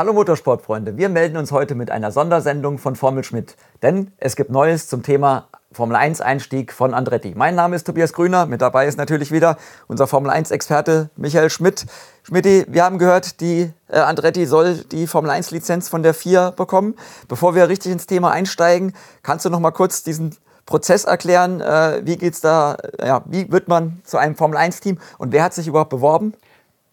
[0.00, 4.48] Hallo Motorsportfreunde, wir melden uns heute mit einer Sondersendung von Formel Schmidt, denn es gibt
[4.48, 7.34] Neues zum Thema Formel 1 Einstieg von Andretti.
[7.36, 9.58] Mein Name ist Tobias Grüner, mit dabei ist natürlich wieder
[9.88, 11.84] unser Formel 1 Experte Michael Schmidt.
[12.22, 16.52] Schmidti, wir haben gehört, die äh, Andretti soll die Formel 1 Lizenz von der FIA
[16.52, 16.94] bekommen.
[17.28, 21.60] Bevor wir richtig ins Thema einsteigen, kannst du noch mal kurz diesen Prozess erklären?
[21.60, 22.78] Äh, wie geht's da?
[23.04, 26.32] Ja, wie wird man zu einem Formel 1 Team und wer hat sich überhaupt beworben?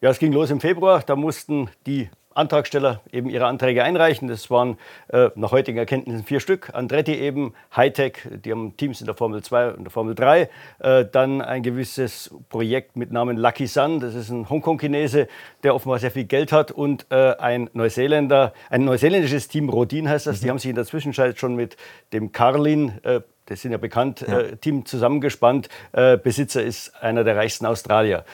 [0.01, 1.01] Ja, es ging los im Februar.
[1.05, 4.27] Da mussten die Antragsteller eben ihre Anträge einreichen.
[4.27, 4.77] Das waren
[5.09, 6.71] äh, nach heutigen Erkenntnissen vier Stück.
[6.73, 10.49] Andretti eben, Hightech, die haben Teams in der Formel 2 und der Formel 3.
[10.79, 15.27] Äh, dann ein gewisses Projekt mit Namen Lucky Sun, das ist ein Hongkong-Chinese,
[15.63, 16.71] der offenbar sehr viel Geld hat.
[16.71, 20.43] Und äh, ein Neuseeländer, ein neuseeländisches Team, Rodin heißt das, mhm.
[20.43, 21.77] die haben sich in der Zwischenzeit schon mit
[22.13, 24.39] dem Carlin, äh, das sind ja bekannt, ja.
[24.39, 25.69] Äh, Team zusammengespannt.
[25.93, 28.25] Äh, Besitzer ist einer der reichsten Australier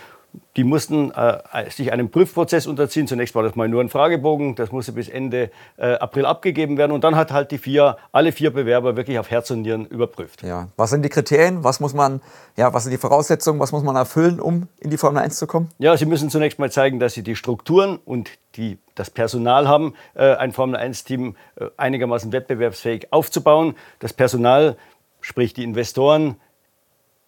[0.55, 3.07] die mussten äh, sich einem Prüfprozess unterziehen.
[3.07, 6.91] Zunächst war das mal nur ein Fragebogen, das musste bis Ende äh, April abgegeben werden.
[6.91, 10.43] Und dann hat halt die vier, alle vier Bewerber wirklich auf Herz und Nieren überprüft.
[10.43, 10.69] Ja.
[10.77, 11.63] Was sind die Kriterien?
[11.63, 12.21] Was muss man,
[12.55, 13.59] ja, was sind die Voraussetzungen?
[13.59, 15.69] Was muss man erfüllen, um in die Formel 1 zu kommen?
[15.79, 19.95] Ja, sie müssen zunächst mal zeigen, dass sie die Strukturen und die, das Personal haben,
[20.13, 23.75] äh, ein Formel 1-Team äh, einigermaßen wettbewerbsfähig aufzubauen.
[23.99, 24.77] Das Personal,
[25.21, 26.35] sprich die Investoren,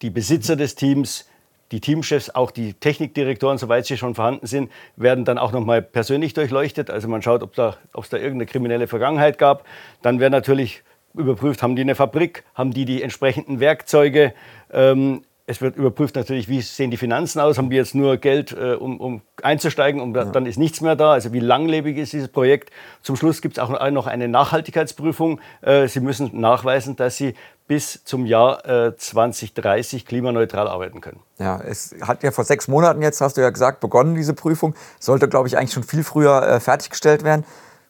[0.01, 1.25] die Besitzer des Teams,
[1.71, 6.33] die Teamchefs, auch die Technikdirektoren, soweit sie schon vorhanden sind, werden dann auch nochmal persönlich
[6.33, 6.89] durchleuchtet.
[6.89, 9.65] Also man schaut, ob da, es da irgendeine kriminelle Vergangenheit gab.
[10.01, 10.83] Dann wird natürlich
[11.15, 14.33] überprüft, haben die eine Fabrik, haben die die entsprechenden Werkzeuge.
[14.71, 18.51] Ähm, es wird überprüft natürlich, wie sehen die Finanzen aus, haben die jetzt nur Geld,
[18.51, 20.25] äh, um, um, einzusteigen und ja.
[20.25, 21.13] dann ist nichts mehr da.
[21.13, 22.71] Also wie langlebig ist dieses Projekt.
[23.03, 25.39] Zum Schluss gibt es auch noch eine Nachhaltigkeitsprüfung.
[25.61, 27.35] Äh, sie müssen nachweisen, dass Sie
[27.67, 31.19] bis zum Jahr äh, 2030 klimaneutral arbeiten können.
[31.37, 34.75] Ja, es hat ja vor sechs Monaten jetzt, hast du ja gesagt, begonnen, diese Prüfung.
[34.99, 37.45] Sollte, glaube ich, eigentlich schon viel früher äh, fertiggestellt werden.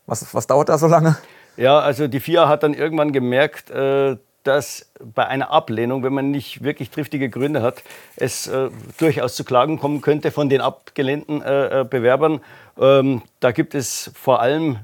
[0.07, 1.17] Was, was dauert da so lange?
[1.57, 6.31] Ja, also die FIA hat dann irgendwann gemerkt, äh, dass bei einer Ablehnung, wenn man
[6.31, 7.83] nicht wirklich triftige Gründe hat,
[8.15, 12.41] es äh, durchaus zu Klagen kommen könnte von den abgelehnten äh, äh Bewerbern.
[12.77, 14.79] Ähm, da gibt es vor allem,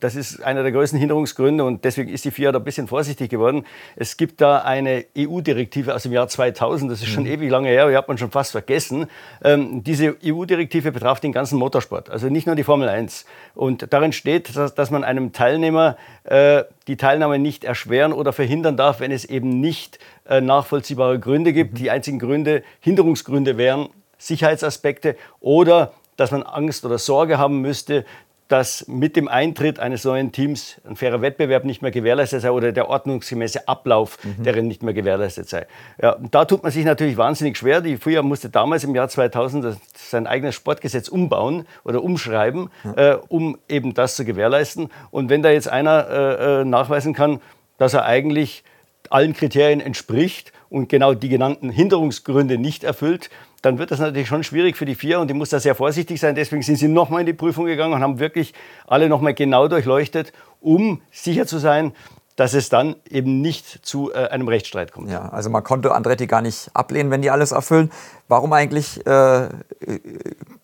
[0.00, 3.28] das ist einer der größten Hinderungsgründe und deswegen ist die FIA da ein bisschen vorsichtig
[3.28, 3.66] geworden.
[3.96, 7.32] Es gibt da eine EU-Direktive aus dem Jahr 2000, das ist schon mhm.
[7.32, 9.08] ewig lange her, die hat man schon fast vergessen.
[9.44, 13.26] Ähm, diese EU-Direktive betraf den ganzen Motorsport, also nicht nur die Formel 1.
[13.54, 18.76] Und darin steht, dass, dass man einem Teilnehmer äh, die Teilnahme nicht erschweren oder verhindern
[18.78, 21.74] darf, wenn es eben nicht äh, nachvollziehbare Gründe gibt.
[21.74, 21.76] Mhm.
[21.76, 28.04] Die einzigen Gründe, Hinderungsgründe wären Sicherheitsaspekte oder dass man Angst oder Sorge haben müsste,
[28.50, 32.72] dass mit dem Eintritt eines neuen Teams ein fairer Wettbewerb nicht mehr gewährleistet sei oder
[32.72, 34.42] der ordnungsgemäße Ablauf mhm.
[34.42, 35.66] deren nicht mehr gewährleistet sei.
[36.02, 37.80] Ja, da tut man sich natürlich wahnsinnig schwer.
[37.80, 43.12] Die FIA musste damals im Jahr 2000 sein eigenes Sportgesetz umbauen oder umschreiben, ja.
[43.12, 44.90] äh, um eben das zu gewährleisten.
[45.12, 47.40] Und wenn da jetzt einer äh, äh nachweisen kann,
[47.78, 48.64] dass er eigentlich
[49.08, 53.30] allen Kriterien entspricht und genau die genannten Hinderungsgründe nicht erfüllt,
[53.62, 56.20] dann wird das natürlich schon schwierig für die vier und die muss da sehr vorsichtig
[56.20, 56.34] sein.
[56.34, 58.54] Deswegen sind sie nochmal in die Prüfung gegangen und haben wirklich
[58.86, 61.92] alle nochmal genau durchleuchtet, um sicher zu sein,
[62.36, 65.10] dass es dann eben nicht zu äh, einem Rechtsstreit kommt.
[65.10, 67.90] Ja, also man konnte Andretti gar nicht ablehnen, wenn die alles erfüllen.
[68.28, 69.48] Warum eigentlich äh,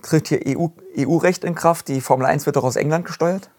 [0.03, 1.89] tritt hier EU-Recht EU in Kraft?
[1.89, 3.51] Die Formel 1 wird doch aus England gesteuert?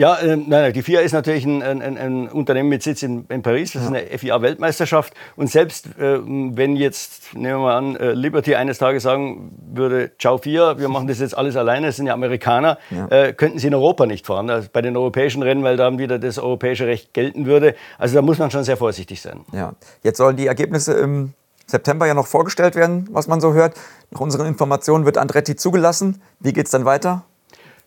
[0.00, 3.42] Ja, äh, nein, die FIA ist natürlich ein, ein, ein Unternehmen mit Sitz in, in
[3.42, 3.72] Paris.
[3.72, 3.90] Das ja.
[3.90, 5.12] ist eine FIA-Weltmeisterschaft.
[5.36, 10.12] Und selbst äh, wenn jetzt, nehmen wir mal an, äh, Liberty eines Tages sagen würde,
[10.18, 13.08] ciao FIA, wir machen das jetzt alles alleine, das sind ja Amerikaner, ja.
[13.08, 14.48] Äh, könnten sie in Europa nicht fahren.
[14.48, 17.74] Also bei den europäischen Rennen, weil dann wieder das europäische Recht gelten würde.
[17.98, 19.40] Also da muss man schon sehr vorsichtig sein.
[19.52, 21.34] Ja, jetzt sollen die Ergebnisse im
[21.66, 23.74] September ja noch vorgestellt werden, was man so hört.
[24.12, 26.22] Nach unseren Informationen wird Andretti zugelassen.
[26.38, 27.26] Wie geht es dann weiter?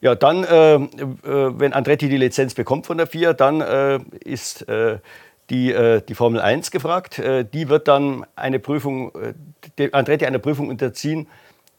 [0.03, 0.80] Ja, dann, äh, äh,
[1.24, 4.97] wenn Andretti die Lizenz bekommt von der FIA, dann äh, ist äh,
[5.50, 7.19] die, äh, die Formel 1 gefragt.
[7.19, 9.14] Äh, die wird dann eine Prüfung,
[9.94, 11.28] Andretti eine Prüfung unterziehen.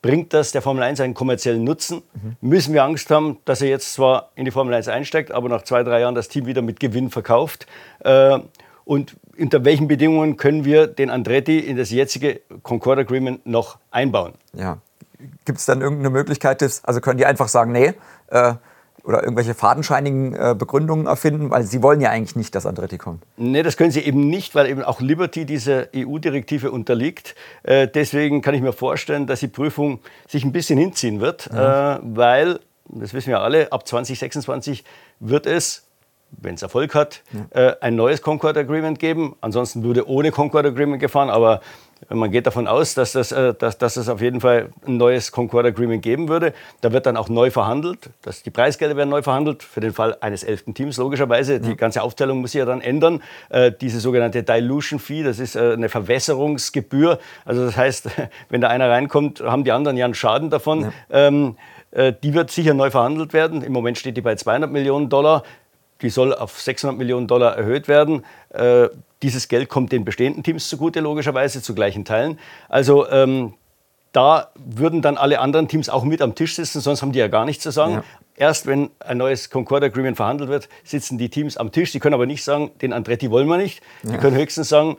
[0.01, 2.03] Bringt das der Formel 1 einen kommerziellen Nutzen?
[2.15, 2.37] Mhm.
[2.41, 5.61] Müssen wir Angst haben, dass er jetzt zwar in die Formel 1 einsteigt, aber nach
[5.61, 7.67] zwei, drei Jahren das Team wieder mit Gewinn verkauft?
[8.87, 14.35] und unter welchen Bedingungen können wir den Andretti in das jetzige Concord Agreement noch einbauen?
[14.53, 14.79] Ja,
[15.45, 17.95] gibt es dann irgendeine Möglichkeit, das, also können die einfach sagen, nee,
[18.29, 18.55] äh,
[19.05, 23.23] oder irgendwelche fadenscheinigen äh, Begründungen erfinden, weil sie wollen ja eigentlich nicht, dass Andretti kommt.
[23.37, 27.35] Nee, das können sie eben nicht, weil eben auch Liberty dieser EU-Direktive unterliegt.
[27.65, 31.97] Äh, deswegen kann ich mir vorstellen, dass die Prüfung sich ein bisschen hinziehen wird, ja.
[31.97, 34.85] äh, weil, das wissen wir alle, ab 2026
[35.21, 35.83] wird es
[36.41, 37.69] wenn es Erfolg hat, ja.
[37.69, 39.37] äh, ein neues Concord Agreement geben.
[39.41, 41.61] Ansonsten würde ohne Concord Agreement gefahren, aber
[42.09, 45.33] man geht davon aus, dass, das, äh, dass, dass es auf jeden Fall ein neues
[45.33, 46.53] Concord Agreement geben würde.
[46.81, 48.11] Da wird dann auch neu verhandelt.
[48.23, 51.61] Das, die Preisgelder werden neu verhandelt, für den Fall eines elften Teams logischerweise.
[51.61, 53.23] Die ganze Aufteilung muss sich ja dann ändern.
[53.49, 57.19] Äh, diese sogenannte Dilution Fee, das ist äh, eine Verwässerungsgebühr.
[57.45, 58.09] Also das heißt,
[58.49, 60.83] wenn da einer reinkommt, haben die anderen ja einen Schaden davon.
[60.83, 60.93] Ja.
[61.11, 61.57] Ähm,
[61.91, 63.63] äh, die wird sicher neu verhandelt werden.
[63.63, 65.43] Im Moment steht die bei 200 Millionen Dollar.
[66.03, 68.25] Die soll auf 600 Millionen Dollar erhöht werden.
[68.51, 68.89] Äh,
[69.23, 72.39] dieses Geld kommt den bestehenden Teams zugute, logischerweise, zu gleichen Teilen.
[72.69, 73.55] Also ähm,
[74.13, 77.29] da würden dann alle anderen Teams auch mit am Tisch sitzen, sonst haben die ja
[77.29, 77.95] gar nichts zu sagen.
[77.95, 78.05] Ja.
[78.37, 81.93] Erst wenn ein neues Concord Agreement verhandelt wird, sitzen die Teams am Tisch.
[81.93, 83.81] Die können aber nicht sagen, den Andretti wollen wir nicht.
[84.03, 84.19] Die ja.
[84.19, 84.97] können höchstens sagen,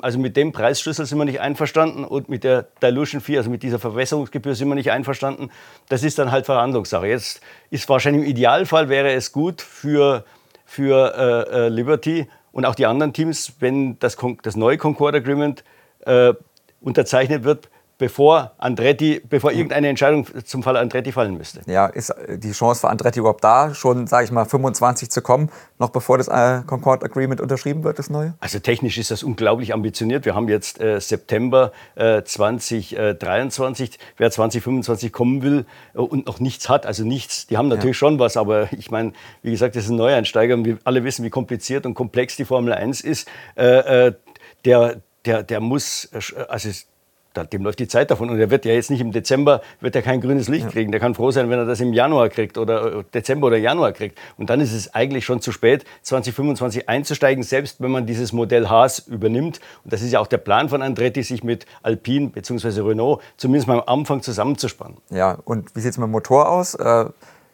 [0.00, 3.62] also mit dem Preisschlüssel sind wir nicht einverstanden und mit der Dilution Fee, also mit
[3.62, 5.50] dieser Verwässerungsgebühr sind wir nicht einverstanden.
[5.90, 7.06] Das ist dann halt Verhandlungssache.
[7.06, 10.24] Jetzt ist wahrscheinlich im Idealfall wäre es gut für,
[10.64, 15.62] für äh, äh Liberty und auch die anderen Teams, wenn das, das neue Concord Agreement
[16.06, 16.32] äh,
[16.80, 21.60] unterzeichnet wird, bevor Andretti, bevor irgendeine Entscheidung zum Fall Andretti fallen müsste.
[21.66, 25.50] Ja, ist die Chance für Andretti überhaupt da, schon, sage ich mal, 25 zu kommen,
[25.78, 28.34] noch bevor das äh, Concord Agreement unterschrieben wird, das neue?
[28.40, 30.26] Also technisch ist das unglaublich ambitioniert.
[30.26, 33.98] Wir haben jetzt äh, September äh, 2023.
[34.18, 35.64] Wer 2025 kommen will
[35.94, 38.00] äh, und noch nichts hat, also nichts, die haben natürlich ja.
[38.00, 39.12] schon was, aber ich meine,
[39.42, 42.44] wie gesagt, das ist ein Neueinsteiger und wir alle wissen, wie kompliziert und komplex die
[42.44, 43.28] Formel 1 ist.
[43.56, 44.12] Äh, äh,
[44.64, 46.08] der, der, der muss,
[46.48, 46.68] also
[47.44, 48.30] dem läuft die Zeit davon.
[48.30, 50.70] Und er wird ja jetzt nicht im Dezember, wird er kein grünes Licht ja.
[50.70, 50.90] kriegen.
[50.90, 53.92] Der kann froh sein, wenn er das im Januar kriegt oder äh, Dezember oder Januar
[53.92, 54.18] kriegt.
[54.36, 58.68] Und dann ist es eigentlich schon zu spät, 2025 einzusteigen, selbst wenn man dieses Modell
[58.68, 59.60] Haas übernimmt.
[59.84, 62.80] Und das ist ja auch der Plan von Andretti, sich mit Alpine bzw.
[62.80, 64.98] Renault zumindest mal am Anfang zusammenzuspannen.
[65.10, 66.74] Ja, und wie sieht es mit dem Motor aus?
[66.74, 67.06] Äh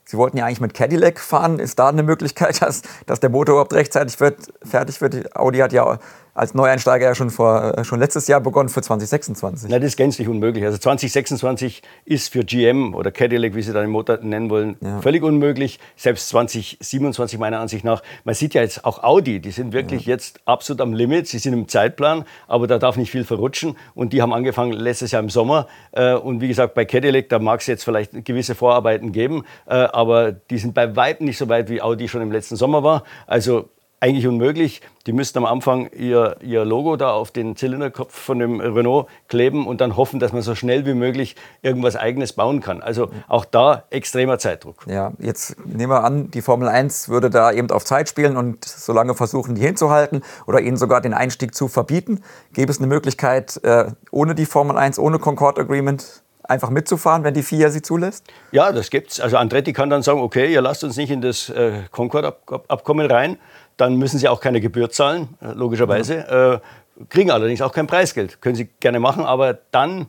[0.04, 1.58] Sie wollten ja eigentlich mit Cadillac fahren.
[1.58, 5.36] Ist da eine Möglichkeit, dass, dass der Motor überhaupt rechtzeitig wird, fertig wird?
[5.36, 5.98] Audi hat ja
[6.34, 9.68] als Neueinsteiger ja schon, vor, äh, schon letztes Jahr begonnen für 2026.
[9.68, 10.64] Nein, das ist gänzlich unmöglich.
[10.64, 15.00] Also 2026 ist für GM oder Cadillac, wie sie dann den Motor nennen wollen, ja.
[15.00, 15.78] völlig unmöglich.
[15.96, 18.02] Selbst 2027 meiner Ansicht nach.
[18.24, 20.14] Man sieht ja jetzt auch Audi, die sind wirklich ja.
[20.14, 21.28] jetzt absolut am Limit.
[21.28, 23.76] Sie sind im Zeitplan, aber da darf nicht viel verrutschen.
[23.94, 25.66] Und die haben angefangen letztes Jahr im Sommer.
[25.92, 29.74] Äh, und wie gesagt, bei Cadillac, da mag es jetzt vielleicht gewisse Vorarbeiten geben, äh,
[29.74, 33.04] aber die sind bei weitem nicht so weit, wie Audi schon im letzten Sommer war.
[33.26, 33.68] Also
[34.02, 34.82] eigentlich unmöglich.
[35.06, 39.66] Die müssten am Anfang ihr, ihr Logo da auf den Zylinderkopf von dem Renault kleben
[39.66, 42.82] und dann hoffen, dass man so schnell wie möglich irgendwas Eigenes bauen kann.
[42.82, 44.84] Also auch da extremer Zeitdruck.
[44.86, 48.64] Ja, jetzt nehmen wir an, die Formel 1 würde da eben auf Zeit spielen und
[48.64, 52.22] so lange versuchen, die hinzuhalten oder ihnen sogar den Einstieg zu verbieten.
[52.52, 57.34] Gäbe es eine Möglichkeit, äh, ohne die Formel 1, ohne Concord Agreement einfach mitzufahren, wenn
[57.34, 58.24] die FIA sie zulässt?
[58.50, 59.20] Ja, das gibt's.
[59.20, 63.38] Also Andretti kann dann sagen, okay, ihr lasst uns nicht in das äh, Concord-Abkommen rein
[63.76, 66.16] dann müssen sie auch keine Gebühr zahlen, äh, logischerweise.
[66.16, 66.54] Ja.
[66.54, 66.60] Äh,
[67.08, 68.40] kriegen allerdings auch kein Preisgeld.
[68.40, 70.06] Können sie gerne machen, aber dann,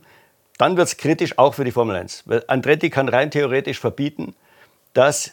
[0.57, 2.23] dann wird es kritisch auch für die Formel 1.
[2.25, 4.35] Weil Andretti kann rein theoretisch verbieten,
[4.93, 5.31] dass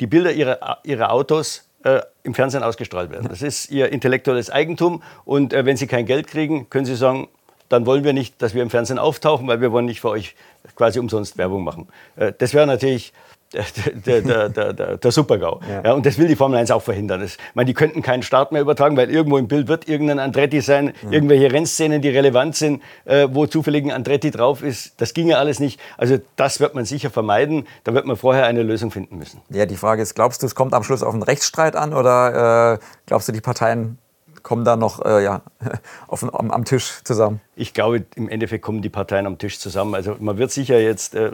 [0.00, 3.28] die Bilder ihrer, ihrer Autos äh, im Fernsehen ausgestrahlt werden.
[3.28, 7.28] Das ist ihr intellektuelles Eigentum und äh, wenn sie kein Geld kriegen, können sie sagen,
[7.70, 10.34] dann wollen wir nicht, dass wir im Fernsehen auftauchen, weil wir wollen nicht für euch
[10.76, 11.88] quasi umsonst Werbung machen.
[12.16, 13.14] Äh, das wäre natürlich
[14.06, 15.60] der, der, der, der, Supergau.
[15.68, 15.82] Ja.
[15.86, 15.92] ja.
[15.92, 17.20] und das will die Formel 1 auch verhindern.
[17.20, 20.20] Das, ich meine, die könnten keinen Start mehr übertragen, weil irgendwo im Bild wird irgendein
[20.20, 21.10] Andretti sein, ja.
[21.10, 25.00] irgendwelche Rennszenen, die relevant sind, äh, wo zufällig ein Andretti drauf ist.
[25.00, 25.80] Das ginge alles nicht.
[25.96, 27.66] Also das wird man sicher vermeiden.
[27.82, 29.40] Da wird man vorher eine Lösung finden müssen.
[29.48, 32.74] Ja, die Frage ist, glaubst du, es kommt am Schluss auf einen Rechtsstreit an oder
[32.74, 33.98] äh, glaubst du, die Parteien
[34.42, 35.42] kommen da noch äh, ja,
[36.08, 37.40] auf, am, am, Tisch zusammen?
[37.56, 39.94] Ich glaube, im Endeffekt kommen die Parteien am Tisch zusammen.
[39.94, 41.30] Also man wird sicher jetzt äh,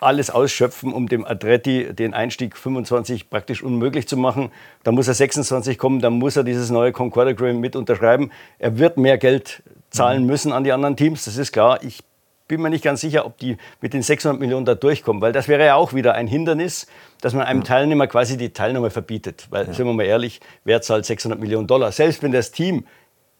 [0.00, 4.50] alles ausschöpfen, um dem Adretti den Einstieg 25 praktisch unmöglich zu machen.
[4.84, 8.30] Da muss er 26 kommen, dann muss er dieses neue Concord Agreement mit unterschreiben.
[8.58, 11.82] Er wird mehr Geld zahlen müssen an die anderen Teams, das ist klar.
[11.82, 12.02] Ich
[12.48, 15.48] bin mir nicht ganz sicher, ob die mit den 600 Millionen da durchkommen, weil das
[15.48, 16.86] wäre ja auch wieder ein Hindernis,
[17.20, 19.46] dass man einem Teilnehmer quasi die Teilnahme verbietet.
[19.50, 19.72] Weil, ja.
[19.72, 21.92] sind wir mal ehrlich, wer zahlt 600 Millionen Dollar?
[21.92, 22.84] Selbst wenn das Team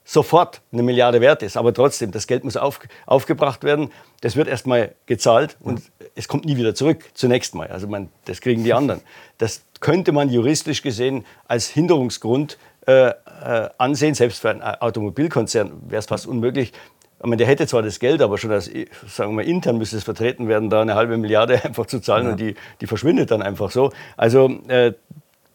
[0.05, 4.47] sofort eine Milliarde wert ist, aber trotzdem, das Geld muss auf, aufgebracht werden, das wird
[4.47, 6.07] erstmal gezahlt und ja.
[6.15, 7.67] es kommt nie wieder zurück, zunächst mal.
[7.69, 9.01] Also man, das kriegen die anderen.
[9.39, 15.99] Das könnte man juristisch gesehen als Hinderungsgrund äh, äh, ansehen, selbst für einen Automobilkonzern wäre
[15.99, 16.73] es fast unmöglich,
[17.18, 19.96] ich meine, der hätte zwar das Geld, aber schon als, sagen wir mal, intern müsste
[19.96, 22.30] es vertreten werden, da eine halbe Milliarde einfach zu zahlen ja.
[22.32, 23.90] und die, die verschwindet dann einfach so.
[24.16, 24.92] Also äh,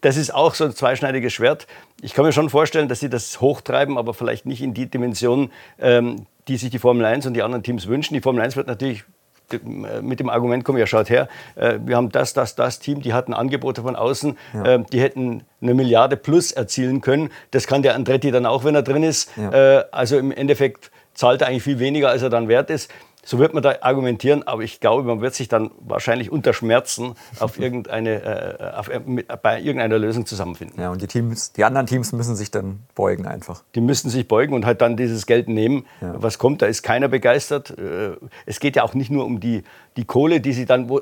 [0.00, 1.66] das ist auch so ein zweischneidiges Schwert.
[2.00, 5.52] Ich kann mir schon vorstellen, dass sie das hochtreiben, aber vielleicht nicht in die Dimension,
[5.78, 8.14] ähm, die sich die Formel 1 und die anderen Teams wünschen.
[8.14, 9.04] Die Formel 1 wird natürlich
[10.00, 13.12] mit dem Argument kommen, ja schaut her, äh, wir haben das, das, das Team, die
[13.12, 14.64] hatten Angebote von außen, ja.
[14.64, 17.30] äh, die hätten eine Milliarde plus erzielen können.
[17.50, 19.30] Das kann der Andretti dann auch, wenn er drin ist.
[19.36, 19.78] Ja.
[19.78, 22.90] Äh, also im Endeffekt zahlt er eigentlich viel weniger, als er dann wert ist.
[23.24, 27.14] So wird man da argumentieren, aber ich glaube, man wird sich dann wahrscheinlich unter Schmerzen
[27.38, 30.80] auf irgendeine, äh, auf, äh, bei irgendeiner Lösung zusammenfinden.
[30.80, 33.62] Ja, und die Teams, die anderen Teams müssen sich dann beugen einfach.
[33.76, 35.86] Die müssen sich beugen und halt dann dieses Geld nehmen.
[36.00, 36.14] Ja.
[36.16, 37.70] Was kommt, da ist keiner begeistert.
[37.78, 39.62] Äh, es geht ja auch nicht nur um die,
[39.96, 41.00] die Kohle, die sie dann, äh,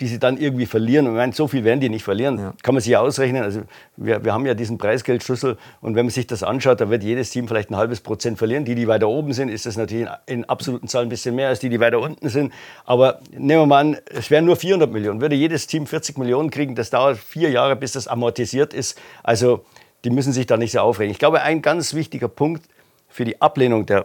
[0.00, 1.06] die sie dann irgendwie verlieren.
[1.06, 2.38] Ich meine, so viel werden die nicht verlieren.
[2.38, 2.54] Ja.
[2.62, 3.42] Kann man sich ja ausrechnen.
[3.42, 3.62] Also
[3.96, 7.30] wir, wir haben ja diesen Preisgeldschlüssel und wenn man sich das anschaut, da wird jedes
[7.30, 8.64] Team vielleicht ein halbes Prozent verlieren.
[8.64, 11.48] Die, die weiter oben sind, ist das natürlich in, in absoluten Zahlen ein bisschen mehr
[11.48, 12.52] als die, die weiter unten sind.
[12.84, 15.20] Aber nehmen wir mal an, es wären nur 400 Millionen.
[15.20, 19.00] Würde jedes Team 40 Millionen kriegen, das dauert vier Jahre, bis das amortisiert ist.
[19.22, 19.64] Also
[20.04, 21.10] die müssen sich da nicht so aufregen.
[21.10, 22.64] Ich glaube, ein ganz wichtiger Punkt
[23.08, 24.04] für die Ablehnung der,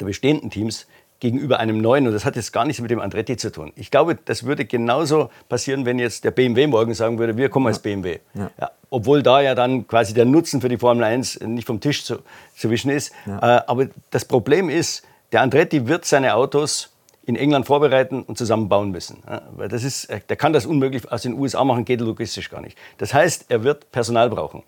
[0.00, 0.86] der bestehenden Teams
[1.20, 2.06] gegenüber einem neuen.
[2.06, 3.72] Und das hat jetzt gar nichts mit dem Andretti zu tun.
[3.76, 7.66] Ich glaube, das würde genauso passieren, wenn jetzt der BMW morgen sagen würde, wir kommen
[7.66, 8.18] als BMW.
[8.34, 8.50] Ja.
[8.60, 12.04] Ja, obwohl da ja dann quasi der Nutzen für die Formel 1 nicht vom Tisch
[12.04, 12.18] zu,
[12.56, 13.12] zu wischen ist.
[13.26, 13.58] Ja.
[13.58, 16.90] Äh, aber das Problem ist, der Andretti wird seine Autos
[17.26, 19.22] in England vorbereiten und zusammenbauen müssen.
[19.56, 22.76] Weil das ist, der kann das unmöglich aus den USA machen, geht logistisch gar nicht.
[22.98, 24.62] Das heißt, er wird Personal brauchen.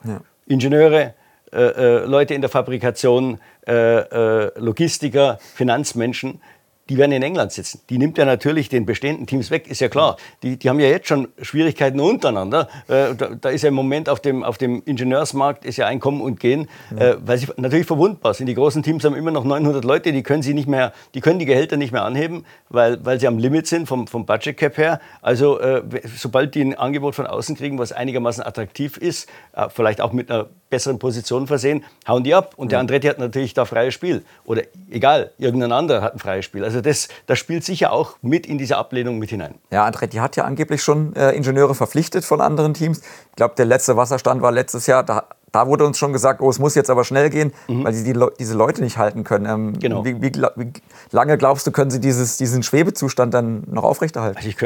[0.47, 1.12] Ingenieure, äh, äh,
[1.53, 6.41] Leute in der Fabrikation, äh, äh, Logistiker, Finanzmenschen,
[6.88, 7.81] die werden in England sitzen.
[7.90, 10.16] Die nimmt er natürlich den bestehenden Teams weg, ist ja klar.
[10.43, 12.69] Die, die haben ja jetzt schon Schwierigkeiten untereinander.
[12.87, 16.21] Äh, da, da, ist ja im Moment auf dem, auf dem Ingenieursmarkt ist ja Einkommen
[16.21, 17.11] und Gehen, ja.
[17.11, 18.47] äh, weil sie natürlich verwundbar sind.
[18.47, 21.38] Die großen Teams haben immer noch 900 Leute, die können sie nicht mehr, die können
[21.38, 24.78] die Gehälter nicht mehr anheben, weil, weil sie am Limit sind vom, vom Budget Cap
[24.78, 25.00] her.
[25.23, 25.83] Also äh,
[26.16, 30.31] sobald die ein Angebot von außen kriegen, was einigermaßen attraktiv ist, äh, vielleicht auch mit
[30.31, 32.55] einer besseren Position versehen, hauen die ab.
[32.57, 34.25] Und der Andretti hat natürlich da freies Spiel.
[34.45, 36.64] Oder egal, irgendein anderer hat ein freies Spiel.
[36.64, 39.54] Also das, das spielt sicher auch mit in diese Ablehnung mit hinein.
[39.71, 43.00] Ja, Andretti hat ja angeblich schon äh, Ingenieure verpflichtet von anderen Teams.
[43.30, 45.02] Ich glaube, der letzte Wasserstand war letztes Jahr.
[45.02, 45.25] Da
[45.57, 47.85] da wurde uns schon gesagt, oh, es muss jetzt aber schnell gehen, mhm.
[47.85, 49.47] weil sie die Le diese Leute nicht halten können.
[49.47, 50.05] Ähm, genau.
[50.05, 50.73] Wie, wie, wie,
[51.13, 54.37] lange glaubst du, können sie dieses, diesen Schwebezustand dann noch aufrechterhalten?
[54.37, 54.57] Also ich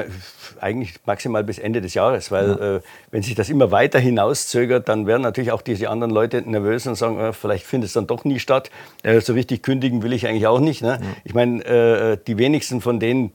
[0.59, 2.77] eigentlich maximal bis Ende des Jahres, weil ja.
[2.77, 2.81] äh,
[3.13, 6.97] wenn sich das immer weiter hinauszögert, dann werden natürlich auch diese anderen Leute nervös und
[6.97, 8.71] sagen, äh, vielleicht findet es dann doch nie statt.
[9.05, 10.83] Äh, so richtig kündigen will ich eigentlich auch nicht.
[10.83, 10.99] Ne?
[11.01, 11.07] Ja.
[11.23, 13.31] Ich meine, äh, die wenigsten von denen,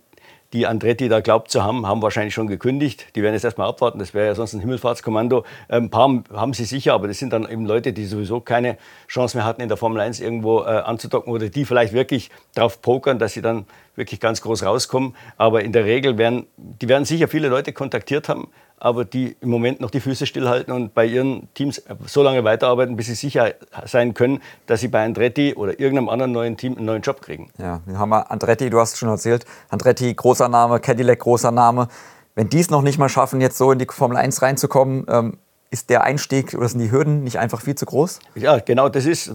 [0.53, 3.07] die Andretti da glaubt zu haben, haben wahrscheinlich schon gekündigt.
[3.15, 5.43] Die werden jetzt erstmal abwarten, das wäre ja sonst ein Himmelfahrtskommando.
[5.69, 8.77] Ähm, ein paar haben sie sicher, aber das sind dann eben Leute, die sowieso keine
[9.07, 12.81] Chance mehr hatten, in der Formel 1 irgendwo äh, anzudocken oder die vielleicht wirklich darauf
[12.81, 15.15] pokern, dass sie dann wirklich ganz groß rauskommen.
[15.37, 18.47] Aber in der Regel werden, die werden sicher viele Leute kontaktiert haben,
[18.77, 22.95] aber die im Moment noch die Füße stillhalten und bei ihren Teams so lange weiterarbeiten,
[22.95, 23.53] bis sie sicher
[23.85, 27.49] sein können, dass sie bei Andretti oder irgendeinem anderen neuen Team einen neuen Job kriegen.
[27.57, 31.87] Ja, wir haben Andretti, du hast es schon erzählt, Andretti, großer Name, Cadillac, großer Name.
[32.35, 35.37] Wenn die es noch nicht mal schaffen, jetzt so in die Formel 1 reinzukommen, ähm,
[35.75, 38.19] ist der Einstieg oder sind die Hürden nicht einfach viel zu groß?
[38.35, 39.33] Ja, genau, das ist,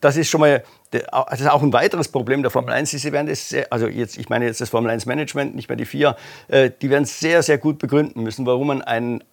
[0.00, 0.62] das ist schon mal
[0.92, 2.90] das ist auch ein weiteres Problem der Formel 1.
[2.90, 5.76] Sie werden das sehr, also jetzt, ich meine jetzt das Formel 1 Management, nicht mehr
[5.76, 6.16] die vier,
[6.48, 9.24] äh, die werden sehr, sehr gut begründen müssen, warum man einen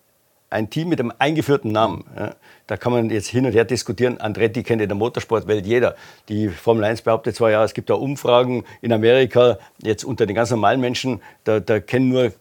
[0.50, 2.06] ein Team mit einem eingeführten Namen.
[2.15, 2.36] Ja,
[2.68, 4.20] da kann man jetzt hin und her diskutieren.
[4.20, 5.96] Andretti kennt in der Motorsportwelt jeder.
[6.27, 10.36] Die Formel 1 behauptet zwar, ja, es gibt da Umfragen in Amerika, jetzt unter den
[10.36, 12.32] ganz normalen Menschen, da, da kennen nur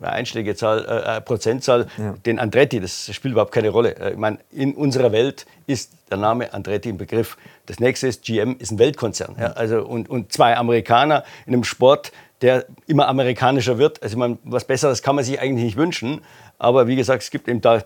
[0.00, 2.14] eine einschlägige Zahl, äh, Prozentzahl ja.
[2.24, 2.80] den Andretti.
[2.80, 3.96] Das spielt überhaupt keine Rolle.
[3.96, 7.36] Äh, ich meine, in unserer Welt ist der Name Andretti im Begriff.
[7.66, 9.36] Das nächste ist, GM ist ein Weltkonzern.
[9.38, 12.12] Ja, also, und, und zwei Amerikaner in einem Sport,
[12.42, 14.02] der immer amerikanischer wird.
[14.02, 16.20] Also ich meine, was Besseres kann man sich eigentlich nicht wünschen.
[16.58, 17.82] Aber wie gesagt, es gibt eben da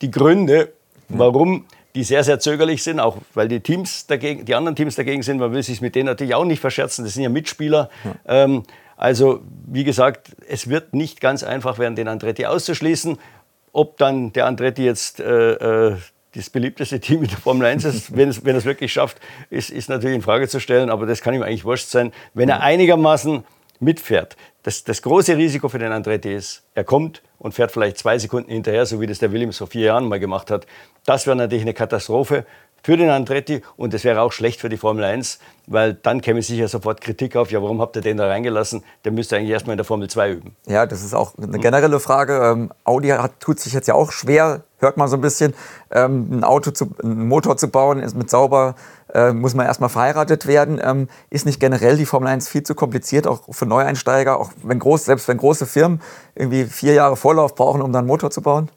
[0.00, 0.72] die Gründe,
[1.08, 5.22] warum die sehr, sehr zögerlich sind, auch weil die Teams dagegen, die anderen Teams dagegen
[5.22, 5.38] sind.
[5.38, 7.04] Man will sich mit denen natürlich auch nicht verscherzen.
[7.04, 7.90] Das sind ja Mitspieler.
[8.04, 8.44] Ja.
[8.44, 8.62] Ähm,
[8.96, 13.18] also, wie gesagt, es wird nicht ganz einfach werden, den Andretti auszuschließen.
[13.72, 15.96] Ob dann der Andretti jetzt äh, äh,
[16.34, 19.70] das beliebteste Team in der Formel 1 ist, wenn es, wenn es wirklich schafft, ist,
[19.70, 20.88] ist natürlich in Frage zu stellen.
[20.88, 23.44] Aber das kann ihm eigentlich wurscht sein, wenn er einigermaßen
[23.82, 24.36] mitfährt.
[24.62, 28.50] Das, das große Risiko für den Andretti ist, er kommt und fährt vielleicht zwei Sekunden
[28.50, 30.66] hinterher, so wie das der Williams vor vier Jahren mal gemacht hat.
[31.04, 32.46] Das wäre natürlich eine Katastrophe
[32.82, 36.42] für den Andretti und es wäre auch schlecht für die Formel 1, weil dann käme
[36.42, 38.82] sicher sofort Kritik auf, ja, warum habt ihr den da reingelassen?
[39.04, 40.56] Der müsste eigentlich erstmal in der Formel 2 üben.
[40.66, 42.40] Ja, das ist auch eine generelle Frage.
[42.42, 45.54] Ähm, Audi hat, tut sich jetzt ja auch schwer, hört man so ein bisschen,
[45.92, 48.74] ähm, ein Auto zu, einen Motor zu bauen, ist mit sauber,
[49.14, 50.80] äh, muss man erstmal verheiratet werden.
[50.82, 54.80] Ähm, ist nicht generell die Formel 1 viel zu kompliziert, auch für Neueinsteiger, auch wenn
[54.80, 56.00] groß, selbst wenn große Firmen
[56.34, 58.68] irgendwie vier Jahre Vorlauf brauchen, um dann einen Motor zu bauen?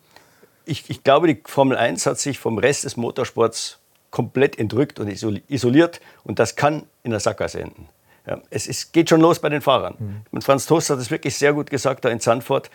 [0.65, 3.79] Ich, ich glaube, die Formel 1 hat sich vom Rest des Motorsports
[4.15, 7.89] komplett entrückt und isoliert und das kann in der Sackgasse enden.
[8.25, 9.95] Ja, es ist, geht schon los bei den Fahrern.
[9.99, 10.21] Mhm.
[10.31, 12.71] Und Franz Toast hat es wirklich sehr gut gesagt da in Zandvoort.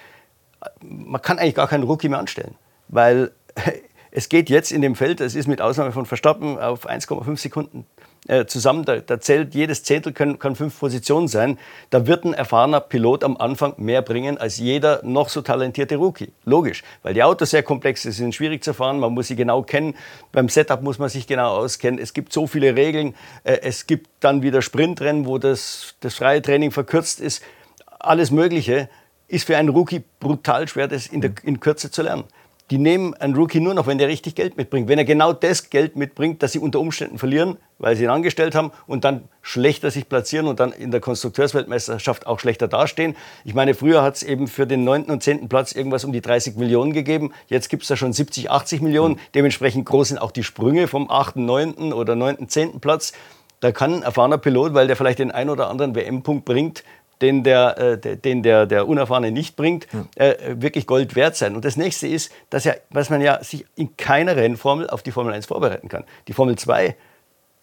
[0.82, 2.56] Man kann eigentlich gar keinen Rookie mehr anstellen,
[2.88, 3.30] weil
[4.10, 7.86] es geht jetzt in dem Feld, es ist mit Ausnahme von Verstappen auf 1,5 Sekunden
[8.30, 11.58] äh, zusammen, da, da, zählt jedes Zehntel können, kann fünf Positionen sein.
[11.90, 16.32] Da wird ein erfahrener Pilot am Anfang mehr bringen als jeder noch so talentierte Rookie.
[16.44, 19.62] Logisch, weil die Autos sehr komplex sind, sind schwierig zu fahren, man muss sie genau
[19.62, 19.96] kennen.
[20.30, 21.98] Beim Setup muss man sich genau auskennen.
[21.98, 23.16] Es gibt so viele Regeln.
[23.42, 27.42] Äh, es gibt dann wieder Sprintrennen, wo das, das freie Training verkürzt ist.
[27.98, 28.88] Alles Mögliche
[29.26, 32.24] ist für einen Rookie brutal schwer, das in, der, in Kürze zu lernen
[32.70, 34.88] die nehmen einen Rookie nur noch, wenn der richtig Geld mitbringt.
[34.88, 38.54] Wenn er genau das Geld mitbringt, das sie unter Umständen verlieren, weil sie ihn angestellt
[38.54, 43.16] haben und dann schlechter sich platzieren und dann in der Konstrukteursweltmeisterschaft auch schlechter dastehen.
[43.44, 45.04] Ich meine, früher hat es eben für den 9.
[45.04, 45.48] und 10.
[45.48, 47.32] Platz irgendwas um die 30 Millionen gegeben.
[47.48, 49.18] Jetzt gibt es da schon 70, 80 Millionen.
[49.34, 51.92] Dementsprechend groß sind auch die Sprünge vom 8., 9.
[51.92, 52.80] oder 9., 10.
[52.80, 53.12] Platz.
[53.60, 56.82] Da kann ein erfahrener Pilot, weil der vielleicht den ein oder anderen WM-Punkt bringt,
[57.22, 59.86] den der, äh, den der, der Unerfahrene nicht bringt,
[60.16, 61.54] äh, wirklich Gold wert sein.
[61.54, 65.12] Und das nächste ist, dass, ja, was man ja sich in keiner Rennformel auf die
[65.12, 66.04] Formel 1 vorbereiten kann.
[66.28, 66.96] Die Formel 2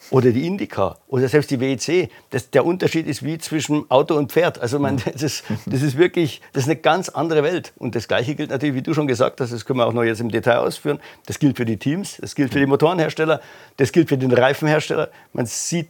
[0.09, 2.09] oder die Indica oder selbst die WEC.
[2.29, 4.59] Das, der Unterschied ist wie zwischen Auto und Pferd.
[4.59, 7.73] Also man, das, ist, das ist wirklich, das ist eine ganz andere Welt.
[7.77, 10.03] Und das Gleiche gilt natürlich, wie du schon gesagt hast, das können wir auch noch
[10.03, 10.99] jetzt im Detail ausführen.
[11.25, 13.41] Das gilt für die Teams, das gilt für die Motorenhersteller,
[13.77, 15.09] das gilt für den Reifenhersteller.
[15.33, 15.89] Man sieht,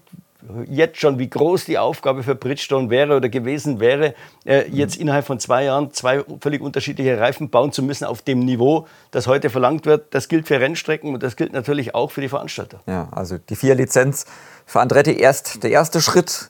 [0.67, 4.13] jetzt schon, wie groß die Aufgabe für Bridgestone wäre oder gewesen wäre,
[4.45, 5.03] äh, jetzt mhm.
[5.03, 9.27] innerhalb von zwei Jahren zwei völlig unterschiedliche Reifen bauen zu müssen auf dem Niveau, das
[9.27, 10.13] heute verlangt wird.
[10.13, 12.81] Das gilt für Rennstrecken und das gilt natürlich auch für die Veranstalter.
[12.87, 14.25] Ja, also die vier Lizenz
[14.65, 16.49] für Andretti erst der erste Schritt.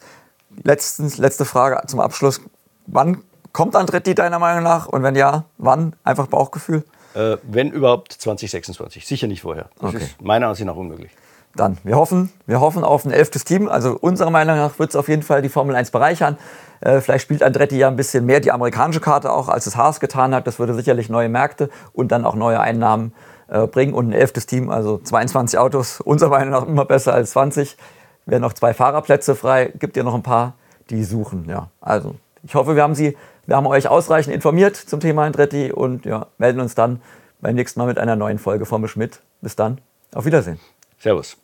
[0.63, 2.41] Letztens, letzte Frage zum Abschluss.
[2.87, 4.87] Wann kommt Andretti deiner Meinung nach?
[4.87, 5.95] Und wenn ja, wann?
[6.03, 6.83] Einfach Bauchgefühl?
[7.13, 9.05] Äh, wenn überhaupt 2026.
[9.05, 9.69] Sicher nicht vorher.
[9.79, 10.03] Das okay.
[10.03, 11.11] ist meiner Ansicht nach unmöglich
[11.59, 11.77] dann.
[11.83, 13.67] Wir hoffen, wir hoffen auf ein elftes Team.
[13.67, 16.37] Also unserer Meinung nach wird es auf jeden Fall die Formel 1 bereichern.
[16.81, 19.99] Äh, vielleicht spielt Andretti ja ein bisschen mehr die amerikanische Karte auch, als es Haas
[19.99, 20.47] getan hat.
[20.47, 23.13] Das würde sicherlich neue Märkte und dann auch neue Einnahmen
[23.47, 23.93] äh, bringen.
[23.93, 27.77] Und ein elftes Team, also 22 Autos, unserer Meinung nach immer besser als 20.
[28.25, 29.71] Wären noch zwei Fahrerplätze frei.
[29.79, 30.53] Gibt ja noch ein paar,
[30.89, 31.45] die suchen.
[31.49, 35.71] Ja, also ich hoffe, wir haben Sie, wir haben euch ausreichend informiert zum Thema Andretti
[35.71, 37.01] und ja, melden uns dann
[37.39, 39.21] beim nächsten Mal mit einer neuen Folge Formel Schmidt.
[39.41, 39.79] Bis dann,
[40.13, 40.59] auf Wiedersehen.
[40.99, 41.37] Servus.